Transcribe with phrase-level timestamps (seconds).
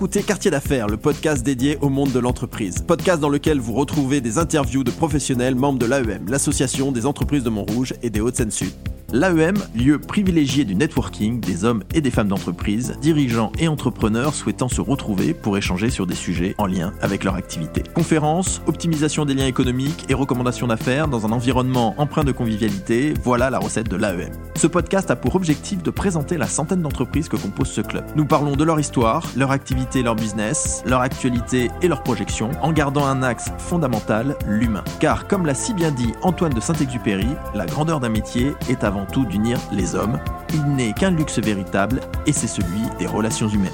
[0.00, 2.76] Écoutez Quartier d'affaires, le podcast dédié au monde de l'entreprise.
[2.80, 7.44] Podcast dans lequel vous retrouvez des interviews de professionnels membres de l'AEM, l'association des entreprises
[7.44, 8.72] de Montrouge et des Hauts-de-Seine-Sud.
[9.12, 14.68] L'AEM, lieu privilégié du networking des hommes et des femmes d'entreprise, dirigeants et entrepreneurs souhaitant
[14.68, 17.82] se retrouver pour échanger sur des sujets en lien avec leur activité.
[17.92, 23.50] Conférences, optimisation des liens économiques et recommandations d'affaires dans un environnement empreint de convivialité, voilà
[23.50, 24.30] la recette de l'AEM.
[24.54, 28.04] Ce podcast a pour objectif de présenter la centaine d'entreprises que compose ce club.
[28.14, 32.72] Nous parlons de leur histoire, leur activité, leur business, leur actualité et leurs projections, en
[32.72, 34.84] gardant un axe fondamental, l'humain.
[35.00, 38.99] Car comme l'a si bien dit Antoine de Saint-Exupéry, la grandeur d'un métier est avant
[39.06, 40.18] tout d'unir les hommes.
[40.54, 43.70] Il n'est qu'un luxe véritable et c'est celui des relations humaines.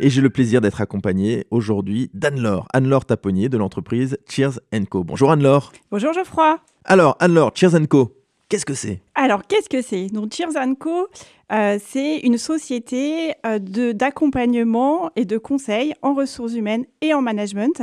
[0.00, 5.02] Et j'ai le plaisir d'être accompagné aujourd'hui d'Anne-Laure, Anne-Laure Taponnier de l'entreprise Cheers Co.
[5.02, 5.72] Bonjour Anne-Laure.
[5.90, 6.58] Bonjour Geoffroy.
[6.84, 8.14] Alors Anne-Laure, Cheers Co.
[8.48, 9.02] Qu'est-ce que c'est?
[9.14, 10.06] Alors, qu'est-ce que c'est?
[10.06, 11.08] Donc, Cheers Co,
[11.52, 13.58] euh, c'est une société euh,
[13.92, 17.82] d'accompagnement et de conseil en ressources humaines et en management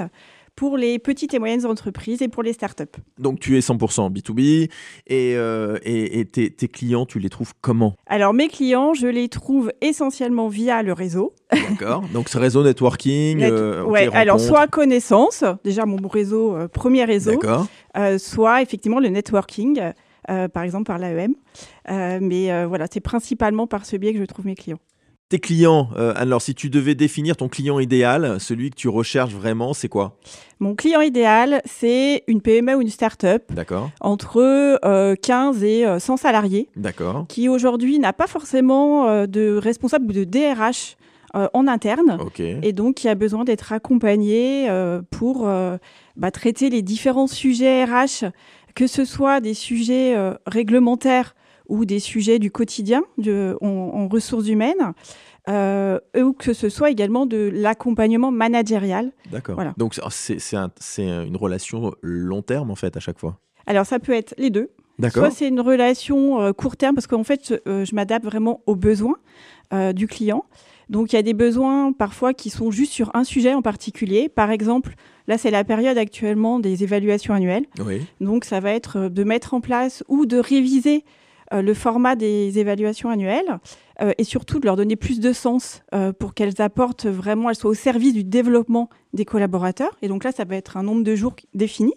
[0.56, 2.84] pour les petites et moyennes entreprises et pour les startups.
[3.20, 4.70] Donc tu es 100% B2B
[5.08, 7.96] et, euh, et, et tes, tes, clients, tu les trouves comment?
[8.08, 11.34] Alors mes clients, je les trouve essentiellement via le réseau.
[11.70, 12.04] D'accord.
[12.14, 13.40] Donc ce réseau networking.
[13.40, 17.32] Net euh, ouais, alors soit connaissance, déjà mon réseau, euh, premier réseau.
[17.32, 17.68] D'accord.
[18.18, 19.82] Soit effectivement le networking.
[20.28, 21.36] Par exemple par l'AEM.
[21.88, 24.80] Mais voilà, c'est principalement par ce biais que je trouve mes clients.
[25.30, 29.74] Tes clients, alors si tu devais définir ton client idéal, celui que tu recherches vraiment,
[29.74, 30.18] c'est quoi?
[30.60, 33.52] Mon client idéal, c'est une PME ou une start-up
[34.02, 37.26] entre 15 et 100 salariés D'accord.
[37.28, 40.96] qui aujourd'hui n'a pas forcément de responsable ou de DRH
[41.34, 42.60] en interne okay.
[42.62, 44.70] et donc qui a besoin d'être accompagné
[45.10, 45.50] pour
[46.16, 48.26] bah, traiter les différents sujets RH
[48.76, 51.34] que ce soit des sujets euh, réglementaires
[51.68, 54.94] ou des sujets du quotidien de, en, en, ressources humaines,
[55.50, 59.12] euh, ou que ce soit également de l'accompagnement managérial.
[59.32, 59.56] D'accord.
[59.56, 59.74] Voilà.
[59.78, 63.40] Donc c'est un, une relation long terme en fait à chaque fois?
[63.68, 64.70] Alors ça peut être les deux.
[64.98, 65.24] D'accord.
[65.24, 68.76] Soit c'est une relation euh, court terme parce qu'en fait euh, je m'adapte vraiment aux
[68.76, 69.18] besoins
[69.96, 70.46] du client.
[70.90, 74.30] Donc il y a des besoins parfois qui sont juste sur un sujet en particulier.
[74.30, 74.94] Par exemple,
[75.28, 77.66] là c'est la période actuellement des évaluations annuelles.
[77.84, 78.06] Oui.
[78.22, 81.04] Donc ça va être de mettre en place ou de réviser
[81.52, 83.60] le format des évaluations annuelles
[84.02, 87.56] euh, et surtout de leur donner plus de sens euh, pour qu'elles apportent vraiment, elles
[87.56, 89.96] soient au service du développement des collaborateurs.
[90.02, 91.94] Et donc là, ça va être un nombre de jours défini.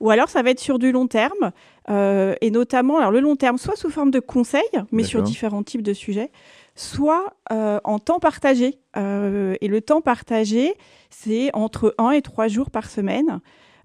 [0.00, 1.52] Ou alors, ça va être sur du long terme,
[1.90, 4.62] euh, et notamment, alors le long terme, soit sous forme de conseil,
[4.92, 6.30] mais sur différents types de sujets,
[6.74, 8.78] soit euh, en temps partagé.
[8.96, 10.74] Euh, et le temps partagé,
[11.10, 13.40] c'est entre 1 et 3 jours par semaine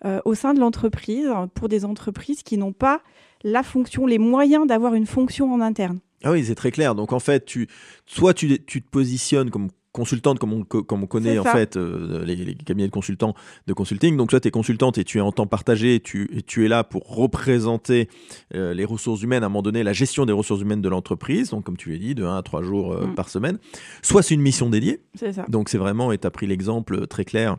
[0.06, 3.02] euh, au sein de l'entreprise, pour des entreprises qui n'ont pas
[3.44, 6.00] la fonction, les moyens d'avoir une fonction en interne.
[6.24, 6.96] Ah oui, c'est très clair.
[6.96, 7.68] Donc en fait, tu,
[8.06, 12.26] soit tu, tu te positionnes comme consultante comme on, comme on connaît en fait euh,
[12.26, 13.36] les, les, cabinets de consultants
[13.68, 14.18] de consulting.
[14.18, 16.68] Donc là, tu es consultante et tu es en temps partagé, tu, et tu es
[16.68, 18.10] là pour représenter
[18.56, 21.52] euh, les ressources humaines, à un moment donné, la gestion des ressources humaines de l'entreprise,
[21.52, 23.16] donc comme tu l'as dit, de 1 à 3 jours euh, mm.
[23.16, 23.60] par semaine.
[24.02, 25.00] Soit c'est une mission dédiée.
[25.16, 25.46] Ça.
[25.48, 27.58] Donc c'est vraiment, et tu as pris l'exemple très clair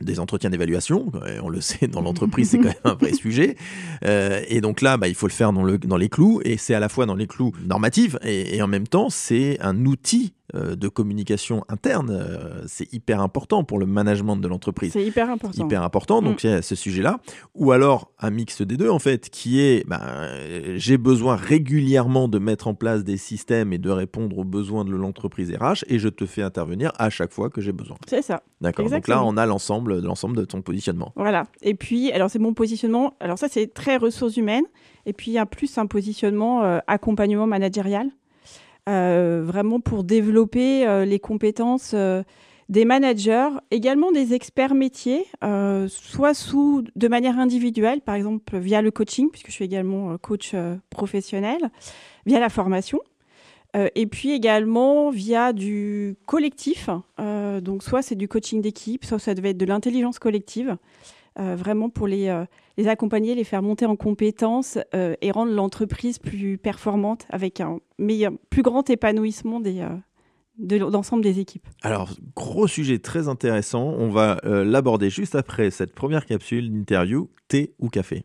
[0.00, 1.10] des entretiens d'évaluation,
[1.42, 3.56] on le sait dans l'entreprise c'est quand même un vrai sujet,
[4.04, 6.56] euh, et donc là bah, il faut le faire dans, le, dans les clous, et
[6.56, 9.84] c'est à la fois dans les clous normatifs, et, et en même temps c'est un
[9.86, 14.92] outil euh, de communication interne, euh, c'est hyper important pour le management de l'entreprise.
[14.92, 15.64] C'est hyper important.
[15.64, 16.52] Hyper important, donc il mm.
[16.52, 17.20] y a ce sujet-là,
[17.54, 20.00] ou alors un mix des deux en fait, qui est ben,
[20.76, 24.92] j'ai besoin régulièrement de mettre en place des systèmes et de répondre aux besoins de
[24.92, 27.96] l'entreprise RH, et je te fais intervenir à chaque fois que j'ai besoin.
[28.06, 28.42] C'est ça.
[28.60, 28.88] D'accord.
[28.88, 31.12] Donc là on a l'ensemble de l'ensemble de ton positionnement.
[31.16, 31.46] Voilà.
[31.62, 33.14] Et puis, alors c'est mon positionnement.
[33.20, 34.64] Alors ça, c'est très ressources humaines.
[35.06, 38.10] Et puis, il y a plus un positionnement euh, accompagnement managérial, euh,
[38.86, 42.22] vraiment pour développer euh, les compétences euh,
[42.68, 48.82] des managers, également des experts métiers, euh, soit sous de manière individuelle, par exemple via
[48.82, 50.54] le coaching, puisque je suis également coach
[50.90, 51.70] professionnel,
[52.26, 53.00] via la formation.
[53.76, 56.88] Euh, et puis également via du collectif.
[57.20, 60.76] Euh, donc soit c'est du coaching d'équipe, soit ça devait être de l'intelligence collective.
[61.38, 62.44] Euh, vraiment pour les,
[62.78, 68.32] les accompagner, les faire monter en compétences et rendre l'entreprise plus performante avec un meilleur,
[68.48, 69.86] plus grand épanouissement des,
[70.58, 71.66] de l'ensemble des équipes.
[71.82, 73.84] Alors, gros sujet très intéressant.
[73.98, 78.24] On va euh, l'aborder juste après cette première capsule d'interview, thé ou café.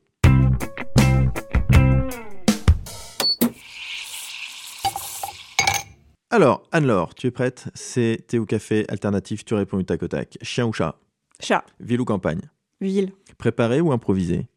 [6.30, 7.66] Alors, Anne-Laure, tu es prête?
[7.74, 10.38] C'est thé ou café alternatif, tu réponds du tac au tac.
[10.42, 10.96] Chien ou chat?
[11.42, 11.66] Chat.
[11.82, 12.40] Ville ou campagne?
[12.82, 13.12] Ville.
[13.38, 14.48] Préparé ou improvisé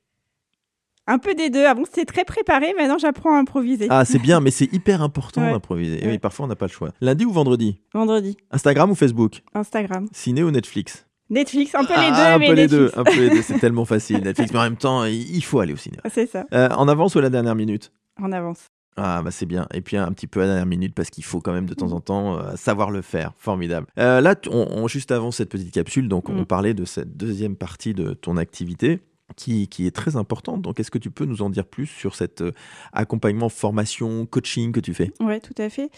[1.06, 1.64] Un peu des deux.
[1.66, 2.72] Avant, c'était très préparé.
[2.76, 3.86] Maintenant, j'apprends à improviser.
[3.90, 5.50] Ah, c'est bien, mais c'est hyper important Ouais.
[5.52, 6.02] d'improviser.
[6.02, 6.12] Et Ouais.
[6.12, 6.90] oui, parfois, on n'a pas le choix.
[7.00, 7.78] Lundi ou vendredi?
[7.92, 9.42] Vendredi, Instagram ou Facebook?
[9.54, 10.08] Instagram.
[10.12, 11.06] Ciné ou Netflix?
[11.30, 13.42] Netflix, un peu les Ah, deux, un mais peu les deux, un peu les deux.
[13.42, 14.18] C'est tellement facile.
[14.22, 16.02] Netflix, mais en même temps, il il faut aller au cinéma.
[16.10, 17.92] C'est ça, Euh, en avance ou à la dernière minute?
[18.22, 18.70] En avance.
[18.96, 19.66] Ah bah c'est bien.
[19.74, 21.74] Et puis un petit peu à la dernière minute parce qu'il faut quand même de
[21.74, 23.32] temps en temps euh, savoir le faire.
[23.38, 23.86] Formidable.
[23.98, 26.46] Euh, là, on, on- juste avant cette petite capsule, donc on Mm.
[26.46, 29.00] parlait de cette deuxième partie de ton activité.
[29.36, 30.60] Qui, qui est très importante.
[30.60, 32.52] Donc, est-ce que tu peux nous en dire plus sur cet euh,
[32.92, 35.12] accompagnement, formation, coaching que tu fais?
[35.18, 35.90] Oui, tout à fait.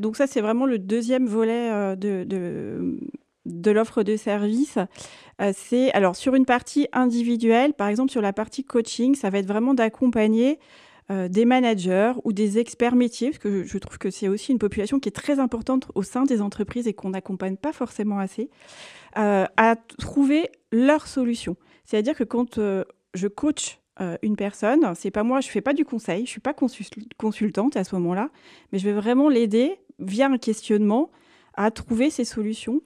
[0.00, 2.98] Donc ça, c'est vraiment le deuxième volet de, de,
[3.46, 4.76] de l'offre de service.
[5.40, 9.38] Euh, c'est alors sur une partie individuelle, par exemple sur la partie coaching, ça va
[9.38, 10.58] être vraiment d'accompagner
[11.10, 14.58] euh, des managers ou des experts métiers, parce que je, trouve que c'est aussi une
[14.58, 18.50] population qui est très importante au sein des entreprises et qu'on n'accompagne pas forcément assez,
[19.16, 21.56] euh, à trouver leur solution.
[21.84, 22.84] C'est-à-dire que quand euh,
[23.14, 23.78] je coach
[24.22, 27.76] une personne, c'est pas moi, je fais pas du conseil, je suis pas consul- consultante
[27.76, 28.30] à ce moment-là,
[28.70, 31.10] mais je vais vraiment l'aider via un questionnement
[31.54, 32.80] à trouver ses solutions.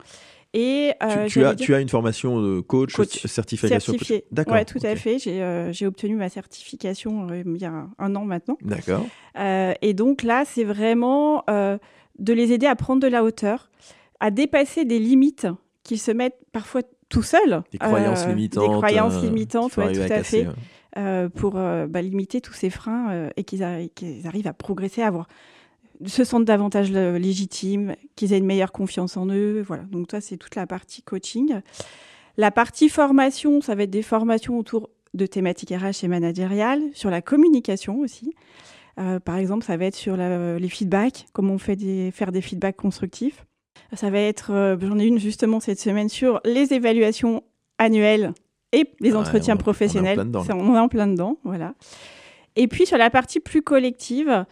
[0.55, 3.27] Et tu, euh, tu j'allais as, dire- tu as une formation de coach, Coach.
[3.27, 4.13] certification coach.
[4.31, 4.53] D'accord.
[4.55, 5.19] Ouais, tout à fait.
[5.19, 8.59] J'ai euh, j'ai obtenu ma certification euh, il y a un, an maintenant.
[8.61, 9.07] D'accord.
[9.39, 13.71] Euh, et donc là, c'est vraiment de les aider à prendre de la hauteur,
[14.21, 15.47] à dépasser des limites
[15.85, 17.63] qu'ils se mettent parfois tout seuls.
[17.73, 18.69] Des croyances limitantes.
[18.69, 20.47] Des croyances limitantes, ouais, tout à fait,
[20.97, 21.29] ouais.
[21.31, 25.29] pour bah, limiter tous ces freins et qu'ils arri- qu'ils arrivent à progresser, à avoir
[26.07, 29.63] se sentent davantage légitimes, qu'ils aient une meilleure confiance en eux.
[29.67, 29.83] Voilà.
[29.85, 31.61] Donc ça, c'est toute la partie coaching.
[32.37, 37.11] La partie formation, ça va être des formations autour de thématiques RH et managériales, sur
[37.11, 38.33] la communication aussi.
[38.99, 42.33] Euh, par exemple, ça va être sur la- les feedbacks, comment on fait des, faire
[42.33, 43.45] des feedbacks constructifs.
[43.95, 47.43] Ça va être, euh, j'en ai une justement cette semaine sur les évaluations
[47.79, 48.33] annuelles
[48.73, 50.15] et les entretiens on- on est en professionnels.
[50.15, 51.75] plein dedans, on est en plein dedans, voilà.
[52.57, 54.45] Et puis sur la partie plus collective,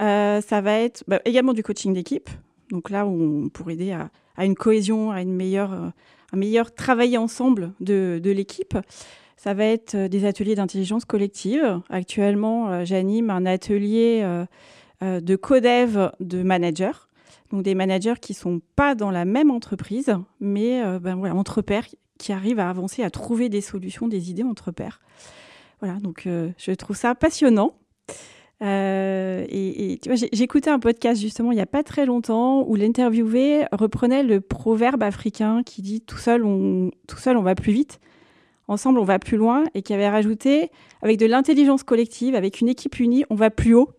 [0.00, 2.30] euh, ça va être bah, également du coaching d'équipe.
[2.70, 4.10] Donc là, on, pour aider à,
[4.44, 5.88] une cohésion, à une meilleure, euh,
[6.32, 8.76] un meilleur travail ensemble de, l'équipe.
[9.36, 11.80] Ça va être euh, des ateliers d'intelligence collective.
[11.88, 14.22] Actuellement, j'anime un atelier
[15.00, 17.06] de codev de managers.
[17.50, 21.86] Donc des managers qui sont pas dans la même entreprise, mais ben entre pairs,
[22.18, 25.00] qui arrivent à avancer, à trouver des solutions, des idées entre pairs.
[25.80, 27.74] Voilà, donc je trouve ça passionnant.
[28.60, 30.00] Euh, et,
[30.42, 35.04] écouté un podcast justement il n'y a pas très longtemps où l'interviewé reprenait le proverbe
[35.04, 38.00] africain qui dit tout seul on tout seul on va plus vite,
[38.66, 40.72] ensemble on va plus loin et qui avait rajouté
[41.02, 43.90] avec de l'intelligence collective, avec une équipe unie, on va plus haut.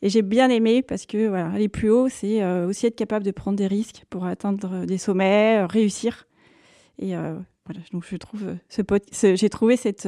[0.00, 3.24] Et j'ai bien aimé parce que voilà, aller plus haut, c'est euh, aussi être capable
[3.24, 6.28] de prendre des risques pour atteindre des sommets, euh, réussir.
[7.00, 10.06] Et voilà, donc je trouve ce, ce- j'ai trouvé cette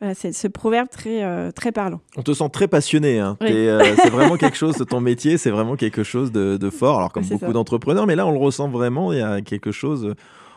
[0.00, 2.00] voilà, c'est- ce proverbe très euh, très parlant.
[2.16, 3.18] On te sent très passionné.
[3.20, 3.36] Hein.
[3.40, 3.48] Oui.
[3.50, 6.98] Euh, c'est vraiment quelque chose, ton métier, c'est vraiment quelque chose de, de fort.
[6.98, 9.12] Alors, comme beaucoup d'entrepreneurs, mais là, on le ressent vraiment.
[9.12, 10.14] Il y a quelque chose.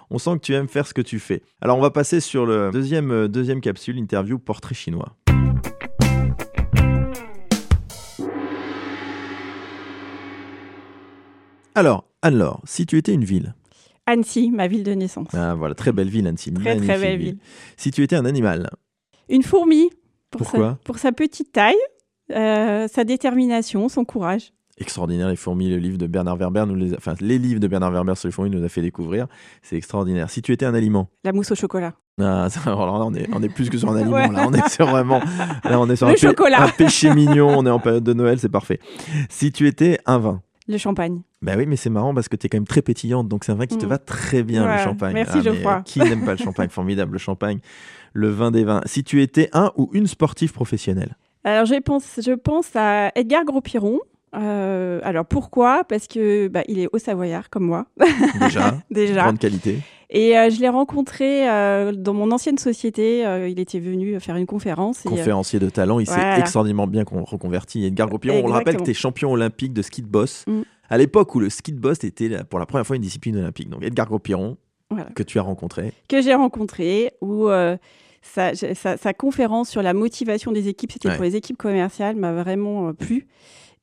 [0.10, 1.42] On sent que tu aimes faire ce que tu fais.
[1.62, 5.16] Alors, on va passer sur le deuxième, euh, deuxième capsule, interview portrait chinois.
[11.76, 13.54] Alors, Anne-Laure, si tu étais une ville,
[14.06, 15.28] Annecy, ma ville de naissance.
[15.34, 17.38] ah, voilà, très belle ville, Annecy, Très, très belle ville.
[17.76, 18.70] Si tu étais un animal,
[19.30, 19.90] Une fourmi
[20.32, 21.76] pour, Pourquoi sa, pour sa petite taille,
[22.34, 24.54] euh, sa détermination, son courage.
[24.80, 27.92] extraordinaire, les fourmis, le livre de Bernard Werber, nous les, enfin, les livres de Bernard
[27.92, 29.28] Werber sur les fourmis nous a fait découvrir.
[29.62, 30.30] C'est extraordinaire.
[30.30, 31.94] Si tu étais un aliment, La mousse au chocolat.
[32.22, 34.16] Ah, ça, alors là, on est, on est plus que sur un aliment.
[34.18, 34.28] Ouais.
[34.30, 35.20] Là, on est sur vraiment.
[35.64, 36.64] Là, on est sur Le un, chocolat.
[36.64, 37.48] un péché mignon.
[37.58, 38.80] On est en période de Noël, c'est parfait.
[39.30, 40.42] Si tu étais un vin.
[40.70, 41.22] Le champagne.
[41.42, 43.54] Ben oui, mais c'est marrant parce que tu es quand même très pétillante, donc c'est
[43.54, 43.90] un vin qui te Mm.
[43.90, 45.14] va très bien, le champagne.
[45.14, 45.76] merci, mais, Geoffroy.
[45.78, 46.68] euh, qui n'aime pas le champagne?
[46.72, 47.60] Formidable, le champagne,
[48.18, 48.82] le vin des vins.
[48.86, 53.46] Si tu étais un ou une sportive professionnelle, Alors, je pense, je pense à Edgar
[53.46, 54.00] Gros-Piron.
[54.36, 55.84] Euh, alors, pourquoi?
[55.88, 57.86] Parce que bah, il est haut savoyard, comme moi,
[58.42, 59.24] déjà, déjà.
[59.24, 59.80] grande qualité.
[60.10, 63.22] Et euh, je l'ai rencontré euh, dans mon ancienne société.
[63.50, 65.06] Il était venu faire une conférence.
[65.06, 67.86] et, Conférencier de talent, il s'est extraordinairement bien con- reconverti.
[67.86, 70.44] Edgar Gros-Piron, on le rappelle tu es champion olympique de ski de boss.
[70.48, 70.62] Mm.
[70.90, 73.70] À l'époque où le ski de boss était pour la première fois une discipline olympique.
[73.70, 74.58] Donc Edgar Gros-Piron,
[74.90, 75.10] Voilà.
[75.16, 75.94] que tu as rencontré.
[76.10, 77.48] que j'ai rencontré où
[78.22, 81.16] sa, sa- sa conférence sur la motivation des équipes, c'était Ouais.
[81.16, 83.28] pour les équipes commerciales, m'a vraiment euh, plu.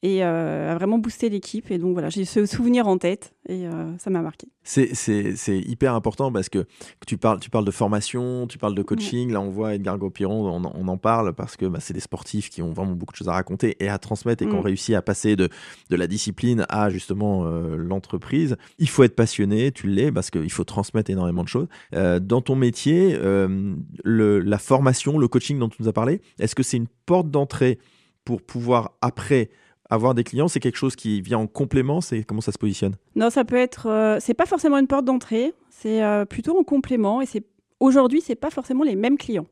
[0.04, 1.70] Et a vraiment boosté l'équipe.
[1.70, 3.64] Et donc voilà, j'ai ce souvenir en tête et
[3.98, 4.48] ça m'a marqué.
[4.62, 6.66] C'est hyper important parce que
[7.06, 9.32] tu parles, tu parles de formation, tu parles de coaching.
[9.32, 12.50] Là, on voit Edgar Gopiron, on, on en parle parce que bah, c'est des sportifs
[12.50, 14.66] qui ont vraiment beaucoup de choses à raconter et à transmettre et qui ont mm.
[14.66, 15.48] réussi à passer de,
[15.88, 18.56] de la discipline à justement l'entreprise.
[18.78, 21.68] Il faut être passionné, tu l'es parce qu'il faut transmettre énormément de choses.
[21.92, 26.62] dans ton métier, le, la formation, le coaching dont tu nous as parlé, est-ce que
[26.62, 27.78] c'est une porte d'entrée
[28.26, 29.50] pour pouvoir après
[29.90, 32.94] avoir des clients C'est quelque chose qui vient en complément C'est comment ça se positionne?
[33.16, 33.86] Non, ça peut être.
[33.88, 35.54] Euh, c'est pas forcément une porte d'entrée.
[35.70, 37.20] C'est euh, plutôt en complément.
[37.20, 37.44] Et c'est
[37.80, 39.46] aujourd'hui, c'est pas forcément les mêmes clients.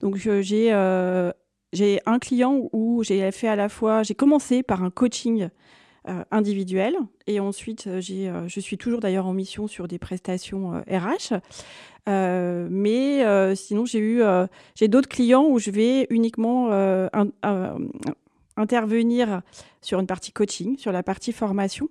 [0.00, 1.32] Donc j'ai euh,
[1.72, 4.02] j'ai un client où j'ai fait à la fois.
[4.02, 5.48] J'ai commencé par un coaching
[6.30, 11.38] individuel et ensuite j'ai je suis toujours d'ailleurs en mission sur des prestations RH.
[12.08, 16.70] Euh, mais euh, sinon, j'ai eu euh, j'ai d'autres clients où je vais uniquement
[18.58, 19.42] intervenir
[19.80, 21.88] sur une partie coaching, sur la partie formation.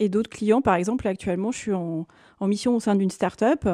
[0.00, 2.06] Et d'autres clients, par exemple, actuellement, je suis en,
[2.40, 3.66] en mission au sein d'une start-up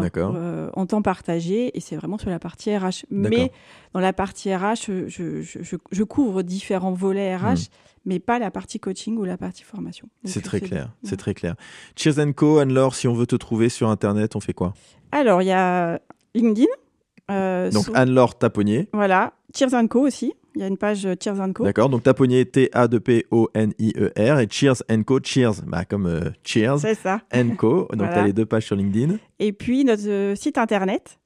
[0.73, 3.05] en temps partagé et c'est vraiment sur la partie RH.
[3.11, 3.53] Mais
[3.93, 7.57] dans la partie RH, je, je, je, couvre différents volets RH, hmm.
[8.07, 10.09] mais pas la partie coaching ou la partie formation.
[10.25, 11.57] C'est très clair, c'est très clair.
[11.97, 14.73] Cheers Co, Anne-Laure, si on veut te trouver sur Internet, on fait quoi?
[15.12, 16.00] Alors, il y a
[16.35, 16.67] LinkedIn.
[17.31, 18.88] Euh, donc Anne-Laure Taponnier.
[18.93, 19.35] Voilà.
[19.55, 20.35] Cheers Co aussi.
[20.54, 21.64] Il y a une page Cheers Co.
[21.64, 21.88] D'accord.
[21.88, 22.90] Donc T-A-P-O-N-I-E-R.
[24.40, 25.18] Et Cheers Co.
[25.23, 26.78] Cheers, bah, comme euh, Cheers.
[26.78, 27.20] C'est ça.
[27.58, 27.88] Co.
[27.92, 29.16] Donc tu as les deux pages sur LinkedIn.
[29.38, 31.20] Et puis notre euh, site internet.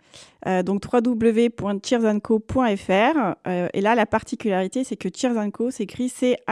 [0.64, 3.34] donc www.cheersandco.fr.
[3.74, 6.48] et là, la particularité, c'est que Cheers Co s'écrit C-H-E-E-R-S-N-C-O.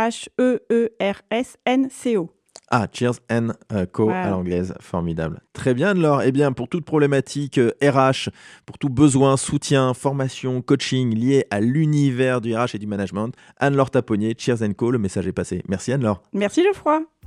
[2.71, 5.41] Ah, Cheers and euh, Co à l'anglaise, formidable.
[5.53, 6.23] Très bien, Laure.
[6.23, 8.11] Eh bien, pour toute problématique RH, euh,
[8.67, 13.91] pour tout besoin, soutien, formation, coaching lié à l'univers du RH et du management, Anne-Laure
[13.91, 15.63] Taponnier, Cheers Co, le message est passé.
[15.69, 16.23] Merci Anne-Laure.
[16.33, 17.03] Merci Geoffroy.